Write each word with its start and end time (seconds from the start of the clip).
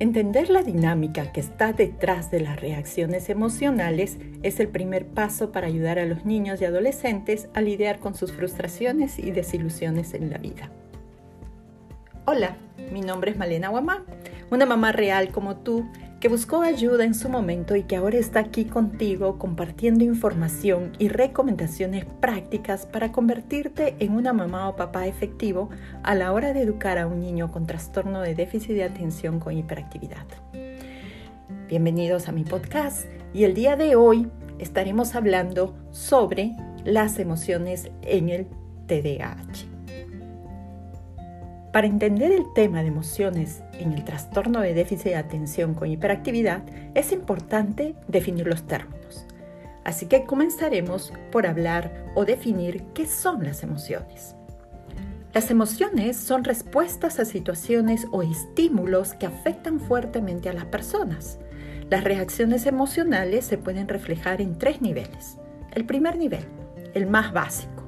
Entender 0.00 0.48
la 0.48 0.62
dinámica 0.62 1.30
que 1.30 1.40
está 1.40 1.74
detrás 1.74 2.30
de 2.30 2.40
las 2.40 2.58
reacciones 2.58 3.28
emocionales 3.28 4.16
es 4.42 4.58
el 4.58 4.68
primer 4.68 5.06
paso 5.06 5.52
para 5.52 5.66
ayudar 5.66 5.98
a 5.98 6.06
los 6.06 6.24
niños 6.24 6.58
y 6.62 6.64
adolescentes 6.64 7.50
a 7.52 7.60
lidiar 7.60 7.98
con 7.98 8.14
sus 8.14 8.32
frustraciones 8.32 9.18
y 9.18 9.30
desilusiones 9.30 10.14
en 10.14 10.30
la 10.30 10.38
vida. 10.38 10.70
Hola, 12.24 12.56
mi 12.90 13.02
nombre 13.02 13.32
es 13.32 13.36
Malena 13.36 13.68
Guamá, 13.68 14.06
una 14.50 14.64
mamá 14.64 14.90
real 14.90 15.28
como 15.32 15.58
tú 15.58 15.86
que 16.20 16.28
buscó 16.28 16.60
ayuda 16.60 17.04
en 17.04 17.14
su 17.14 17.30
momento 17.30 17.74
y 17.76 17.84
que 17.84 17.96
ahora 17.96 18.18
está 18.18 18.40
aquí 18.40 18.66
contigo 18.66 19.38
compartiendo 19.38 20.04
información 20.04 20.92
y 20.98 21.08
recomendaciones 21.08 22.04
prácticas 22.04 22.84
para 22.84 23.10
convertirte 23.10 23.96
en 24.00 24.12
una 24.12 24.34
mamá 24.34 24.68
o 24.68 24.76
papá 24.76 25.06
efectivo 25.06 25.70
a 26.02 26.14
la 26.14 26.32
hora 26.32 26.52
de 26.52 26.60
educar 26.60 26.98
a 26.98 27.06
un 27.06 27.20
niño 27.20 27.50
con 27.50 27.66
trastorno 27.66 28.20
de 28.20 28.34
déficit 28.34 28.72
de 28.72 28.84
atención 28.84 29.40
con 29.40 29.56
hiperactividad. 29.56 30.26
Bienvenidos 31.68 32.28
a 32.28 32.32
mi 32.32 32.44
podcast 32.44 33.06
y 33.32 33.44
el 33.44 33.54
día 33.54 33.76
de 33.76 33.96
hoy 33.96 34.28
estaremos 34.58 35.14
hablando 35.14 35.74
sobre 35.90 36.54
las 36.84 37.18
emociones 37.18 37.90
en 38.02 38.28
el 38.28 38.46
TDAH. 38.88 39.69
Para 41.72 41.86
entender 41.86 42.32
el 42.32 42.52
tema 42.52 42.82
de 42.82 42.88
emociones 42.88 43.62
en 43.78 43.92
el 43.92 44.04
trastorno 44.04 44.60
de 44.60 44.74
déficit 44.74 45.10
de 45.10 45.16
atención 45.16 45.74
con 45.74 45.88
hiperactividad, 45.88 46.62
es 46.94 47.12
importante 47.12 47.94
definir 48.08 48.48
los 48.48 48.66
términos. 48.66 49.24
Así 49.84 50.06
que 50.06 50.24
comenzaremos 50.24 51.12
por 51.30 51.46
hablar 51.46 52.06
o 52.16 52.24
definir 52.24 52.82
qué 52.92 53.06
son 53.06 53.44
las 53.44 53.62
emociones. 53.62 54.34
Las 55.32 55.52
emociones 55.52 56.16
son 56.16 56.42
respuestas 56.42 57.20
a 57.20 57.24
situaciones 57.24 58.08
o 58.10 58.22
estímulos 58.22 59.14
que 59.14 59.26
afectan 59.26 59.78
fuertemente 59.78 60.48
a 60.48 60.52
las 60.52 60.64
personas. 60.64 61.38
Las 61.88 62.02
reacciones 62.02 62.66
emocionales 62.66 63.44
se 63.44 63.58
pueden 63.58 63.86
reflejar 63.86 64.40
en 64.40 64.58
tres 64.58 64.82
niveles. 64.82 65.38
El 65.72 65.84
primer 65.84 66.16
nivel, 66.16 66.44
el 66.94 67.06
más 67.06 67.32
básico 67.32 67.79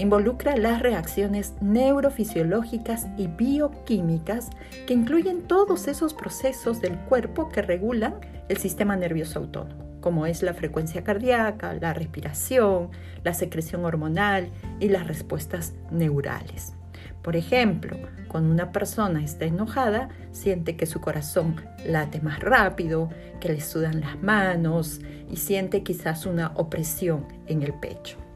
involucra 0.00 0.56
las 0.56 0.80
reacciones 0.82 1.54
neurofisiológicas 1.60 3.06
y 3.16 3.26
bioquímicas 3.26 4.50
que 4.86 4.94
incluyen 4.94 5.42
todos 5.42 5.88
esos 5.88 6.14
procesos 6.14 6.80
del 6.80 6.98
cuerpo 6.98 7.48
que 7.48 7.62
regulan 7.62 8.14
el 8.48 8.56
sistema 8.56 8.96
nervioso 8.96 9.40
autónomo, 9.40 10.00
como 10.00 10.26
es 10.26 10.42
la 10.42 10.54
frecuencia 10.54 11.04
cardíaca, 11.04 11.74
la 11.74 11.92
respiración, 11.92 12.90
la 13.24 13.34
secreción 13.34 13.84
hormonal 13.84 14.50
y 14.80 14.88
las 14.88 15.06
respuestas 15.06 15.74
neurales. 15.90 16.74
Por 17.22 17.36
ejemplo, 17.36 17.96
cuando 18.28 18.50
una 18.50 18.72
persona 18.72 19.22
está 19.22 19.44
enojada, 19.44 20.08
siente 20.32 20.76
que 20.76 20.86
su 20.86 21.00
corazón 21.00 21.56
late 21.84 22.20
más 22.20 22.40
rápido, 22.40 23.10
que 23.40 23.50
le 23.50 23.60
sudan 23.60 24.00
las 24.00 24.22
manos 24.22 25.00
y 25.30 25.36
siente 25.36 25.82
quizás 25.82 26.24
una 26.24 26.52
opresión 26.54 27.26
en 27.46 27.62
el 27.62 27.74
pecho. 27.74 28.29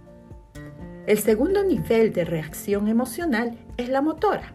El 1.06 1.19
segundo 1.19 1.62
nivel 1.62 2.14
de 2.14 2.24
reacción 2.24 2.88
emocional 2.88 3.58
es 3.77 3.91
la 3.91 4.00
motora, 4.00 4.55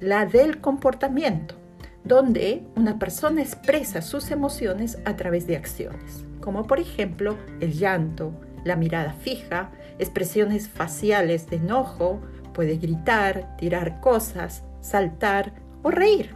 la 0.00 0.24
del 0.24 0.62
comportamiento, 0.62 1.54
donde 2.02 2.64
una 2.76 2.98
persona 2.98 3.42
expresa 3.42 4.00
sus 4.00 4.30
emociones 4.30 4.98
a 5.04 5.16
través 5.16 5.46
de 5.46 5.56
acciones, 5.56 6.24
como 6.40 6.66
por 6.66 6.80
ejemplo 6.80 7.36
el 7.60 7.74
llanto, 7.74 8.32
la 8.64 8.76
mirada 8.76 9.12
fija, 9.12 9.70
expresiones 9.98 10.66
faciales 10.66 11.46
de 11.50 11.56
enojo, 11.56 12.22
puede 12.54 12.78
gritar, 12.78 13.54
tirar 13.58 14.00
cosas, 14.00 14.64
saltar 14.80 15.52
o 15.82 15.90
reír. 15.90 16.34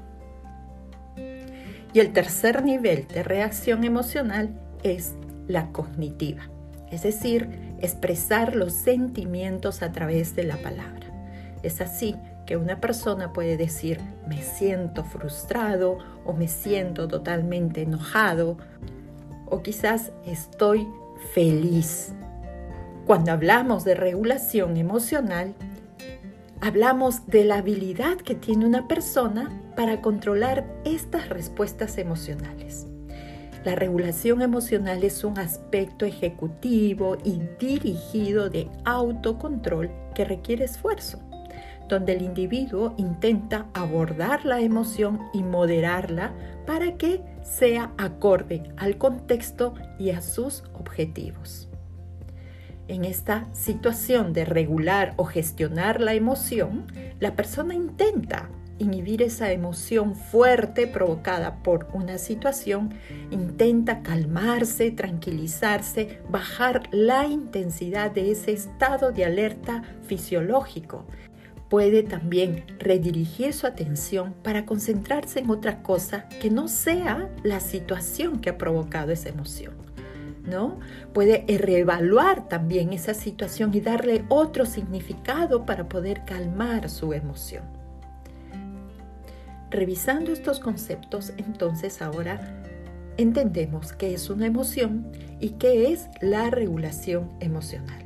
Y 1.95 2.01
el 2.01 2.13
tercer 2.13 2.63
nivel 2.63 3.07
de 3.09 3.23
reacción 3.23 3.85
emocional 3.85 4.61
es 4.83 5.15
la 5.49 5.73
cognitiva, 5.73 6.43
es 6.91 7.03
decir, 7.03 7.77
expresar 7.81 8.57
los 8.57 8.73
sentimientos 8.73 9.83
a 9.83 9.93
través 9.93 10.37
de 10.37 10.45
la 10.45 10.57
palabra. 10.57 11.07
Es 11.63 11.81
así 11.81 12.17
que 12.47 12.57
una 12.57 12.81
persona 12.81 13.33
puede 13.33 13.57
decir 13.57 14.01
me 14.27 14.43
siento 14.43 15.05
frustrado 15.05 15.99
o 16.25 16.33
me 16.33 16.49
siento 16.49 17.07
totalmente 17.07 17.83
enojado 17.83 18.57
o 19.47 19.63
quizás 19.63 20.13
estoy 20.27 20.89
feliz. 21.33 22.13
Cuando 23.07 23.33
hablamos 23.33 23.85
de 23.85 23.95
regulación 23.95 24.77
emocional, 24.77 25.55
hablamos 26.61 27.27
de 27.27 27.45
la 27.45 27.57
habilidad 27.57 28.17
que 28.19 28.35
tiene 28.35 28.67
una 28.67 28.87
persona 28.87 29.51
para 29.77 30.01
controlar 30.01 30.67
estas 30.85 31.29
respuestas 31.29 31.99
emocionales. 31.99 32.90
La 33.65 33.75
regulación 33.75 34.41
emocional 34.41 35.05
es 35.05 35.23
un 35.23 35.39
aspecto 35.39 36.07
ejecutivo 36.07 37.19
y 37.25 37.43
dirigido 37.59 38.49
de 38.49 38.71
autocontrol 38.87 39.91
que 40.15 40.25
requiere 40.25 40.65
esfuerzo, 40.65 41.19
donde 41.87 42.15
el 42.15 42.23
individuo 42.23 42.95
intenta 42.97 43.67
abordar 43.75 44.47
la 44.47 44.61
emoción 44.61 45.21
y 45.35 45.43
moderarla 45.43 46.33
para 46.67 46.97
que 46.97 47.23
sea 47.43 47.93
acorde 47.99 48.63
al 48.79 48.97
contexto 48.97 49.75
y 49.99 50.11
a 50.11 50.23
sus 50.23 50.65
objetivos. 50.73 51.69
En 52.89 53.05
esta 53.05 53.47
situación 53.53 54.33
de 54.33 54.47
regular 54.47 55.13
o 55.17 55.25
gestionar 55.25 56.01
la 56.01 56.15
emoción, 56.15 56.87
la 57.21 57.37
persona 57.37 57.75
intenta 57.75 58.49
inhibir 58.81 59.23
esa 59.23 59.53
emoción 59.53 60.17
fuerte 60.17 60.87
provocada 60.87 61.63
por 61.63 61.87
una 61.93 62.19
situación, 62.19 62.95
intenta 63.31 64.03
calmarse, 64.03 64.91
tranquilizarse, 64.91 66.21
bajar 66.29 66.89
la 66.91 67.27
intensidad 67.27 68.11
de 68.11 68.33
ese 68.33 68.53
estado 68.53 69.13
de 69.13 69.25
alerta 69.25 69.83
fisiológico. 70.07 71.07
Puede 71.69 72.03
también 72.03 72.65
redirigir 72.81 73.53
su 73.53 73.67
atención 73.67 74.35
para 74.43 74.67
concentrarse 74.67 75.39
en 75.39 75.51
otra 75.51 75.83
cosa 75.83 76.29
que 76.41 76.51
no 76.51 76.67
sea 76.67 77.31
la 77.45 77.61
situación 77.61 78.41
que 78.41 78.51
ha 78.51 78.59
provocado 78.59 79.13
esa 79.13 79.29
emoción. 79.29 79.75
¿No? 80.45 80.81
Puede 81.13 81.45
reevaluar 81.47 82.49
también 82.49 82.93
esa 82.95 83.13
situación 83.15 83.73
y 83.75 83.81
darle 83.81 84.25
otro 84.29 84.65
significado 84.65 85.65
para 85.67 85.89
poder 85.89 86.25
calmar 86.25 86.89
su 86.89 87.13
emoción. 87.13 87.80
Revisando 89.71 90.33
estos 90.33 90.59
conceptos, 90.59 91.33
entonces 91.37 92.03
ahora 92.03 92.61
entendemos 93.17 93.93
qué 93.93 94.15
es 94.15 94.29
una 94.29 94.47
emoción 94.47 95.13
y 95.39 95.51
qué 95.51 95.93
es 95.93 96.09
la 96.21 96.51
regulación 96.51 97.31
emocional. 97.39 98.05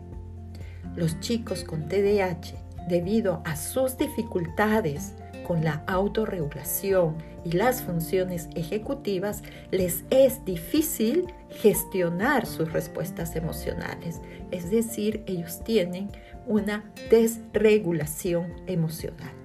Los 0.94 1.18
chicos 1.20 1.64
con 1.64 1.88
TDAH, 1.88 2.54
debido 2.88 3.42
a 3.46 3.56
sus 3.56 3.96
dificultades 3.96 5.14
con 5.46 5.64
la 5.64 5.82
autorregulación 5.86 7.16
y 7.44 7.52
las 7.52 7.82
funciones 7.82 8.48
ejecutivas, 8.54 9.42
les 9.70 10.04
es 10.10 10.44
difícil 10.44 11.26
gestionar 11.48 12.44
sus 12.44 12.72
respuestas 12.72 13.36
emocionales. 13.36 14.20
Es 14.50 14.70
decir, 14.70 15.22
ellos 15.26 15.64
tienen 15.64 16.10
una 16.46 16.84
desregulación 17.10 18.52
emocional. 18.66 19.43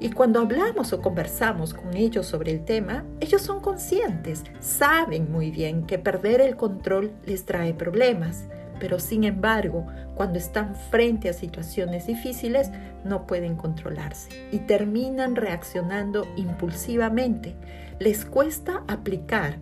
Y 0.00 0.10
cuando 0.10 0.40
hablamos 0.40 0.92
o 0.92 1.00
conversamos 1.00 1.74
con 1.74 1.96
ellos 1.96 2.26
sobre 2.26 2.52
el 2.52 2.64
tema, 2.64 3.04
ellos 3.20 3.42
son 3.42 3.60
conscientes, 3.60 4.44
saben 4.60 5.30
muy 5.30 5.50
bien 5.50 5.86
que 5.86 5.98
perder 5.98 6.40
el 6.40 6.56
control 6.56 7.12
les 7.24 7.44
trae 7.44 7.74
problemas, 7.74 8.44
pero 8.80 8.98
sin 8.98 9.22
embargo, 9.24 9.86
cuando 10.16 10.38
están 10.38 10.74
frente 10.74 11.28
a 11.28 11.32
situaciones 11.32 12.06
difíciles, 12.06 12.70
no 13.04 13.26
pueden 13.26 13.54
controlarse 13.54 14.30
y 14.50 14.58
terminan 14.58 15.36
reaccionando 15.36 16.26
impulsivamente. 16.36 17.54
Les 18.00 18.24
cuesta 18.24 18.82
aplicar 18.88 19.58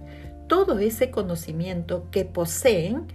todo 0.47 0.79
ese 0.79 1.11
conocimiento 1.11 2.07
que 2.11 2.25
poseen 2.25 3.07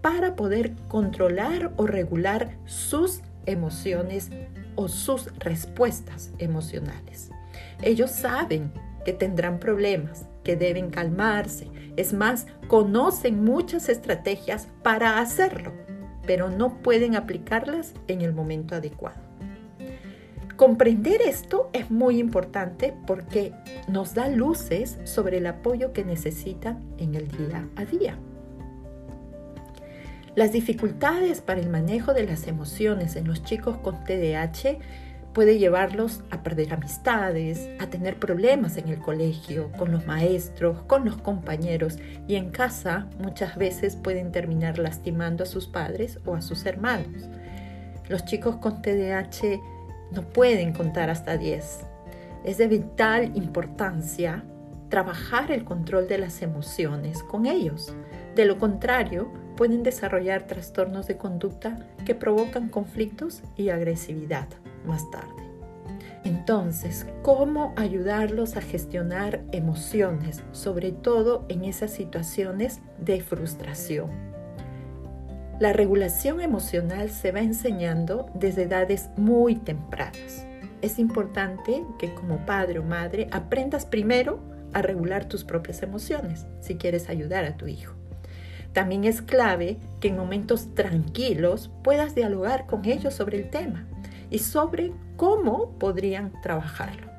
para 0.00 0.34
poder 0.34 0.74
controlar 0.88 1.72
o 1.76 1.86
regular 1.86 2.58
sus 2.66 3.22
emociones 3.46 4.30
o 4.74 4.88
sus 4.88 5.26
respuestas 5.38 6.30
emocionales. 6.38 7.30
Ellos 7.82 8.10
saben 8.10 8.72
que 9.04 9.12
tendrán 9.12 9.58
problemas, 9.58 10.26
que 10.44 10.56
deben 10.56 10.90
calmarse. 10.90 11.68
Es 11.96 12.12
más, 12.12 12.46
conocen 12.68 13.44
muchas 13.44 13.88
estrategias 13.88 14.68
para 14.82 15.18
hacerlo, 15.18 15.72
pero 16.26 16.50
no 16.50 16.82
pueden 16.82 17.16
aplicarlas 17.16 17.94
en 18.08 18.22
el 18.22 18.32
momento 18.32 18.74
adecuado. 18.74 19.20
Comprender 20.56 21.22
esto 21.22 21.70
es 21.72 21.90
muy 21.90 22.18
importante 22.18 22.94
porque 23.06 23.52
nos 23.88 24.14
da 24.14 24.28
luces 24.28 24.98
sobre 25.04 25.38
el 25.38 25.46
apoyo 25.46 25.92
que 25.92 26.04
necesitan 26.04 26.80
en 26.98 27.14
el 27.14 27.28
día 27.28 27.68
a 27.74 27.84
día. 27.84 28.18
Las 30.34 30.50
dificultades 30.52 31.42
para 31.42 31.60
el 31.60 31.68
manejo 31.68 32.14
de 32.14 32.24
las 32.24 32.46
emociones 32.46 33.16
en 33.16 33.28
los 33.28 33.44
chicos 33.44 33.76
con 33.76 34.02
TDAH 34.02 34.78
puede 35.34 35.58
llevarlos 35.58 36.24
a 36.30 36.42
perder 36.42 36.72
amistades, 36.72 37.68
a 37.78 37.88
tener 37.88 38.18
problemas 38.18 38.78
en 38.78 38.88
el 38.88 38.98
colegio, 38.98 39.70
con 39.72 39.92
los 39.92 40.06
maestros, 40.06 40.82
con 40.84 41.04
los 41.04 41.18
compañeros 41.18 41.98
y 42.26 42.36
en 42.36 42.50
casa 42.50 43.08
muchas 43.18 43.56
veces 43.56 43.96
pueden 43.96 44.32
terminar 44.32 44.78
lastimando 44.78 45.44
a 45.44 45.46
sus 45.46 45.66
padres 45.66 46.18
o 46.24 46.34
a 46.34 46.40
sus 46.40 46.64
hermanos. 46.64 47.28
Los 48.08 48.24
chicos 48.24 48.56
con 48.56 48.80
TDAH 48.80 49.60
no 50.12 50.22
pueden 50.22 50.72
contar 50.72 51.10
hasta 51.10 51.36
10. 51.36 51.80
Es 52.44 52.56
de 52.56 52.68
vital 52.68 53.32
importancia 53.34 54.44
trabajar 54.88 55.52
el 55.52 55.64
control 55.64 56.08
de 56.08 56.18
las 56.18 56.40
emociones 56.40 57.22
con 57.22 57.44
ellos. 57.44 57.94
De 58.34 58.46
lo 58.46 58.58
contrario, 58.58 59.30
pueden 59.56 59.82
desarrollar 59.82 60.46
trastornos 60.46 61.06
de 61.06 61.16
conducta 61.16 61.86
que 62.04 62.14
provocan 62.14 62.68
conflictos 62.68 63.42
y 63.56 63.68
agresividad 63.70 64.48
más 64.86 65.10
tarde. 65.10 65.42
Entonces, 66.24 67.06
¿cómo 67.22 67.72
ayudarlos 67.76 68.56
a 68.56 68.60
gestionar 68.60 69.42
emociones, 69.52 70.42
sobre 70.52 70.92
todo 70.92 71.44
en 71.48 71.64
esas 71.64 71.90
situaciones 71.90 72.80
de 72.98 73.20
frustración? 73.20 74.10
La 75.58 75.72
regulación 75.72 76.40
emocional 76.40 77.10
se 77.10 77.32
va 77.32 77.40
enseñando 77.40 78.30
desde 78.34 78.64
edades 78.64 79.10
muy 79.16 79.56
tempranas. 79.56 80.46
Es 80.80 80.98
importante 80.98 81.84
que 81.98 82.14
como 82.14 82.44
padre 82.46 82.80
o 82.80 82.82
madre 82.82 83.28
aprendas 83.30 83.86
primero 83.86 84.40
a 84.72 84.82
regular 84.82 85.26
tus 85.26 85.44
propias 85.44 85.82
emociones 85.82 86.46
si 86.60 86.76
quieres 86.76 87.08
ayudar 87.08 87.44
a 87.44 87.56
tu 87.56 87.66
hijo. 87.66 88.01
También 88.72 89.04
es 89.04 89.22
clave 89.22 89.78
que 90.00 90.08
en 90.08 90.16
momentos 90.16 90.74
tranquilos 90.74 91.70
puedas 91.82 92.14
dialogar 92.14 92.66
con 92.66 92.84
ellos 92.84 93.14
sobre 93.14 93.38
el 93.38 93.50
tema 93.50 93.86
y 94.30 94.38
sobre 94.38 94.92
cómo 95.16 95.78
podrían 95.78 96.32
trabajarlo. 96.42 97.12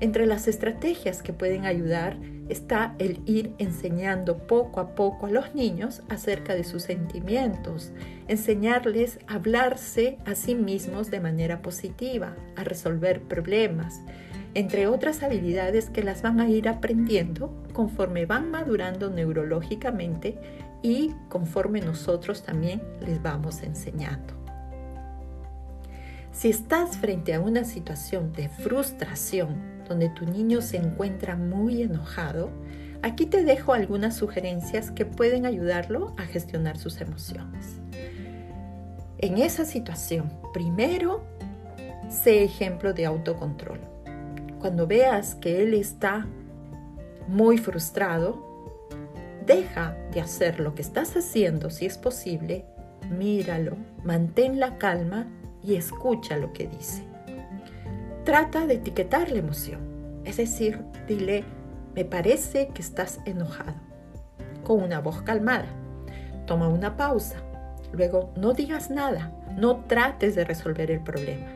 Entre 0.00 0.26
las 0.26 0.48
estrategias 0.48 1.22
que 1.22 1.32
pueden 1.32 1.64
ayudar 1.64 2.16
está 2.48 2.94
el 2.98 3.20
ir 3.24 3.54
enseñando 3.58 4.38
poco 4.46 4.80
a 4.80 4.94
poco 4.94 5.26
a 5.26 5.30
los 5.30 5.54
niños 5.54 6.02
acerca 6.08 6.54
de 6.54 6.64
sus 6.64 6.82
sentimientos, 6.82 7.92
enseñarles 8.26 9.20
a 9.28 9.34
hablarse 9.34 10.18
a 10.24 10.34
sí 10.34 10.54
mismos 10.54 11.10
de 11.10 11.20
manera 11.20 11.62
positiva, 11.62 12.34
a 12.56 12.64
resolver 12.64 13.22
problemas, 13.22 14.00
entre 14.54 14.86
otras 14.86 15.22
habilidades 15.22 15.88
que 15.88 16.02
las 16.02 16.22
van 16.22 16.40
a 16.40 16.48
ir 16.48 16.68
aprendiendo 16.68 17.52
conforme 17.72 18.26
van 18.26 18.50
madurando 18.50 19.10
neurológicamente 19.10 20.38
y 20.82 21.12
conforme 21.28 21.80
nosotros 21.80 22.42
también 22.42 22.82
les 23.00 23.22
vamos 23.22 23.62
enseñando. 23.62 24.34
Si 26.32 26.50
estás 26.50 26.96
frente 26.96 27.34
a 27.34 27.40
una 27.40 27.64
situación 27.64 28.32
de 28.32 28.48
frustración 28.48 29.82
donde 29.88 30.08
tu 30.08 30.24
niño 30.26 30.60
se 30.60 30.78
encuentra 30.78 31.36
muy 31.36 31.82
enojado, 31.82 32.50
aquí 33.02 33.26
te 33.26 33.44
dejo 33.44 33.74
algunas 33.74 34.16
sugerencias 34.16 34.90
que 34.90 35.04
pueden 35.04 35.46
ayudarlo 35.46 36.14
a 36.18 36.22
gestionar 36.22 36.78
sus 36.78 37.00
emociones. 37.00 37.80
En 39.18 39.38
esa 39.38 39.64
situación, 39.64 40.32
primero, 40.52 41.22
sé 42.08 42.44
ejemplo 42.44 42.92
de 42.92 43.06
autocontrol 43.06 43.91
cuando 44.62 44.86
veas 44.86 45.34
que 45.34 45.60
él 45.60 45.74
está 45.74 46.24
muy 47.26 47.58
frustrado, 47.58 48.70
deja 49.44 49.96
de 50.12 50.20
hacer 50.20 50.60
lo 50.60 50.76
que 50.76 50.82
estás 50.82 51.16
haciendo 51.16 51.68
si 51.68 51.84
es 51.84 51.98
posible, 51.98 52.64
míralo, 53.10 53.76
mantén 54.04 54.60
la 54.60 54.78
calma 54.78 55.26
y 55.64 55.74
escucha 55.74 56.36
lo 56.36 56.52
que 56.52 56.68
dice. 56.68 57.02
Trata 58.24 58.68
de 58.68 58.74
etiquetar 58.74 59.32
la 59.32 59.40
emoción, 59.40 59.80
es 60.24 60.36
decir, 60.36 60.80
dile, 61.08 61.42
me 61.96 62.04
parece 62.04 62.68
que 62.68 62.82
estás 62.82 63.18
enojado, 63.24 63.74
con 64.62 64.80
una 64.80 65.00
voz 65.00 65.22
calmada. 65.22 65.66
Toma 66.46 66.68
una 66.68 66.96
pausa, 66.96 67.42
luego 67.92 68.32
no 68.36 68.52
digas 68.52 68.90
nada, 68.90 69.32
no 69.56 69.84
trates 69.86 70.36
de 70.36 70.44
resolver 70.44 70.92
el 70.92 71.00
problema. 71.00 71.48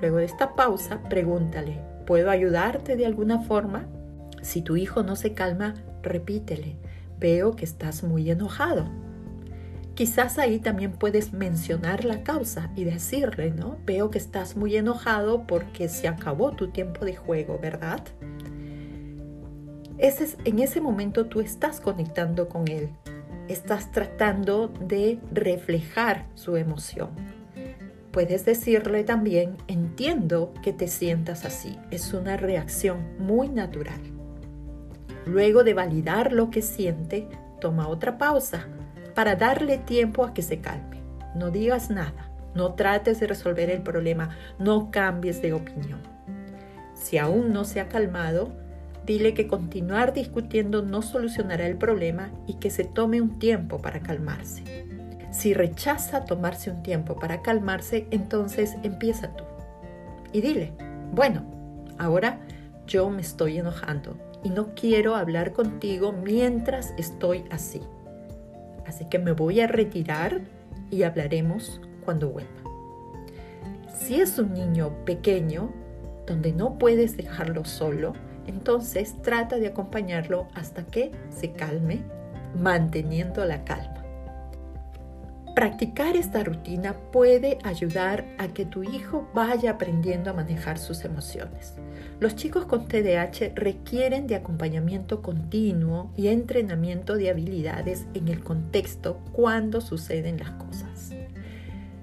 Luego 0.00 0.16
de 0.16 0.24
esta 0.24 0.54
pausa, 0.54 0.98
pregúntale, 1.10 1.91
¿Puedo 2.06 2.30
ayudarte 2.30 2.96
de 2.96 3.06
alguna 3.06 3.40
forma? 3.40 3.86
Si 4.42 4.62
tu 4.62 4.76
hijo 4.76 5.02
no 5.02 5.16
se 5.16 5.34
calma, 5.34 5.74
repítele, 6.02 6.76
veo 7.18 7.54
que 7.54 7.64
estás 7.64 8.02
muy 8.02 8.30
enojado. 8.30 8.88
Quizás 9.94 10.38
ahí 10.38 10.58
también 10.58 10.92
puedes 10.92 11.32
mencionar 11.32 12.04
la 12.04 12.22
causa 12.22 12.70
y 12.74 12.84
decirle, 12.84 13.50
¿no? 13.50 13.76
Veo 13.84 14.10
que 14.10 14.18
estás 14.18 14.56
muy 14.56 14.74
enojado 14.76 15.46
porque 15.46 15.88
se 15.88 16.08
acabó 16.08 16.52
tu 16.52 16.68
tiempo 16.68 17.04
de 17.04 17.14
juego, 17.14 17.58
¿verdad? 17.60 18.02
Ese 19.98 20.36
en 20.44 20.58
ese 20.58 20.80
momento 20.80 21.26
tú 21.26 21.40
estás 21.40 21.80
conectando 21.80 22.48
con 22.48 22.66
él, 22.68 22.88
estás 23.48 23.92
tratando 23.92 24.68
de 24.68 25.20
reflejar 25.30 26.26
su 26.34 26.56
emoción. 26.56 27.10
Puedes 28.12 28.44
decirle 28.44 29.04
también, 29.04 29.56
entiendo 29.68 30.52
que 30.62 30.74
te 30.74 30.86
sientas 30.86 31.46
así. 31.46 31.78
Es 31.90 32.12
una 32.12 32.36
reacción 32.36 33.16
muy 33.18 33.48
natural. 33.48 34.00
Luego 35.24 35.64
de 35.64 35.72
validar 35.72 36.32
lo 36.32 36.50
que 36.50 36.60
siente, 36.60 37.26
toma 37.58 37.88
otra 37.88 38.18
pausa 38.18 38.66
para 39.14 39.34
darle 39.34 39.78
tiempo 39.78 40.24
a 40.24 40.34
que 40.34 40.42
se 40.42 40.60
calme. 40.60 41.00
No 41.34 41.50
digas 41.50 41.88
nada, 41.88 42.30
no 42.54 42.74
trates 42.74 43.18
de 43.18 43.28
resolver 43.28 43.70
el 43.70 43.82
problema, 43.82 44.36
no 44.58 44.90
cambies 44.90 45.40
de 45.40 45.54
opinión. 45.54 46.00
Si 46.92 47.16
aún 47.16 47.52
no 47.52 47.64
se 47.64 47.80
ha 47.80 47.88
calmado, 47.88 48.52
dile 49.06 49.32
que 49.32 49.46
continuar 49.46 50.12
discutiendo 50.12 50.82
no 50.82 51.00
solucionará 51.00 51.66
el 51.66 51.76
problema 51.76 52.30
y 52.46 52.54
que 52.54 52.68
se 52.68 52.84
tome 52.84 53.22
un 53.22 53.38
tiempo 53.38 53.78
para 53.78 54.00
calmarse. 54.00 54.64
Si 55.42 55.54
rechaza 55.54 56.24
tomarse 56.24 56.70
un 56.70 56.84
tiempo 56.84 57.16
para 57.16 57.42
calmarse, 57.42 58.06
entonces 58.12 58.76
empieza 58.84 59.34
tú. 59.34 59.42
Y 60.32 60.40
dile, 60.40 60.72
bueno, 61.10 61.42
ahora 61.98 62.38
yo 62.86 63.10
me 63.10 63.22
estoy 63.22 63.58
enojando 63.58 64.16
y 64.44 64.50
no 64.50 64.72
quiero 64.76 65.16
hablar 65.16 65.52
contigo 65.52 66.12
mientras 66.12 66.94
estoy 66.96 67.42
así. 67.50 67.80
Así 68.86 69.06
que 69.06 69.18
me 69.18 69.32
voy 69.32 69.58
a 69.58 69.66
retirar 69.66 70.42
y 70.92 71.02
hablaremos 71.02 71.80
cuando 72.04 72.28
vuelva. 72.28 72.62
Si 73.98 74.20
es 74.20 74.38
un 74.38 74.54
niño 74.54 74.92
pequeño, 75.04 75.72
donde 76.24 76.52
no 76.52 76.78
puedes 76.78 77.16
dejarlo 77.16 77.64
solo, 77.64 78.12
entonces 78.46 79.20
trata 79.22 79.56
de 79.56 79.66
acompañarlo 79.66 80.46
hasta 80.54 80.86
que 80.86 81.10
se 81.30 81.50
calme, 81.50 82.02
manteniendo 82.54 83.44
la 83.44 83.64
calma. 83.64 84.01
Practicar 85.54 86.16
esta 86.16 86.42
rutina 86.42 86.94
puede 87.12 87.58
ayudar 87.62 88.24
a 88.38 88.48
que 88.48 88.64
tu 88.64 88.82
hijo 88.82 89.28
vaya 89.34 89.72
aprendiendo 89.72 90.30
a 90.30 90.32
manejar 90.32 90.78
sus 90.78 91.04
emociones. 91.04 91.74
Los 92.20 92.36
chicos 92.36 92.64
con 92.64 92.88
TDAH 92.88 93.52
requieren 93.54 94.26
de 94.26 94.34
acompañamiento 94.34 95.20
continuo 95.20 96.10
y 96.16 96.28
entrenamiento 96.28 97.16
de 97.16 97.28
habilidades 97.28 98.06
en 98.14 98.28
el 98.28 98.42
contexto 98.42 99.20
cuando 99.32 99.82
suceden 99.82 100.38
las 100.38 100.52
cosas. 100.52 101.10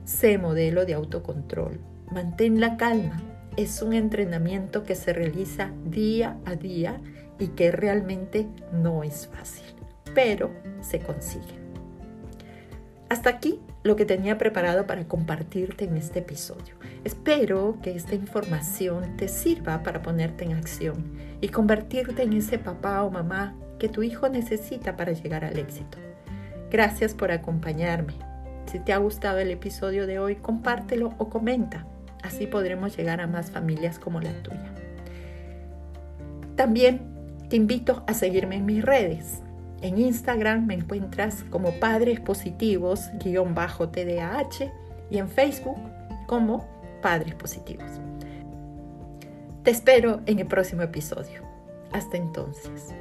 Sé 0.06 0.38
modelo 0.38 0.86
de 0.86 0.94
autocontrol. 0.94 1.80
Mantén 2.12 2.60
la 2.60 2.78
calma. 2.78 3.20
Es 3.58 3.82
un 3.82 3.94
entrenamiento 3.94 4.84
que 4.84 4.94
se 4.94 5.12
realiza 5.12 5.72
día 5.86 6.38
a 6.46 6.56
día 6.56 7.02
y 7.40 7.48
que 7.48 7.72
realmente 7.72 8.48
no 8.72 9.04
es 9.04 9.28
fácil, 9.28 9.66
pero 10.14 10.52
se 10.82 11.00
consigue. 11.00 11.59
Hasta 13.10 13.32
aquí 13.32 13.60
lo 13.84 13.96
que 13.96 14.06
tenía 14.06 14.38
preparado 14.38 14.86
para 14.86 15.08
compartirte 15.08 15.86
en 15.86 15.98
este 15.98 16.20
episodio. 16.20 16.76
Espero 17.04 17.78
que 17.82 17.96
esta 17.96 18.14
información 18.14 19.18
te 19.18 19.28
sirva 19.28 19.82
para 19.82 20.04
ponerte 20.04 20.46
en 20.46 20.54
acción 20.54 21.14
y 21.42 21.50
convertirte 21.50 22.22
en 22.22 22.34
ese 22.34 22.60
papá 22.60 23.04
o 23.04 23.10
mamá 23.10 23.56
que 23.80 23.90
tu 23.90 24.04
hijo 24.04 24.30
necesita 24.30 24.96
para 24.96 25.14
llegar 25.14 25.44
al 25.44 25.58
éxito. 25.58 25.98
Gracias 26.70 27.16
por 27.16 27.32
acompañarme. 27.32 28.14
Si 28.72 28.80
te 28.80 28.94
ha 28.94 28.98
gustado 28.98 29.40
el 29.40 29.50
episodio 29.50 30.06
de 30.06 30.20
hoy, 30.20 30.36
compártelo 30.36 31.16
o 31.18 31.30
comenta. 31.30 31.88
Así 32.22 32.46
podremos 32.46 32.96
llegar 32.96 33.22
a 33.22 33.28
más 33.28 33.50
familias 33.50 33.98
como 33.98 34.22
la 34.22 34.34
tuya. 34.44 34.72
También 36.56 37.02
te 37.50 37.56
invito 37.56 38.04
a 38.06 38.14
seguirme 38.14 38.58
en 38.58 38.66
mis 38.68 38.86
redes. 38.86 39.42
En 39.82 39.98
Instagram 39.98 40.66
me 40.66 40.74
encuentras 40.74 41.44
como 41.50 41.72
Padres 41.80 42.20
Positivos 42.20 43.10
TDAH 43.90 44.72
y 45.10 45.18
en 45.18 45.30
Facebook 45.30 45.78
como 46.28 46.68
Padres 47.02 47.36
Positivos. 47.36 47.90
Te 49.64 49.72
espero 49.72 50.22
en 50.26 50.40
el 50.40 50.48
próximo 50.48 50.82
episodio. 50.82 51.44
Hasta 51.92 52.18
entonces. 52.18 52.94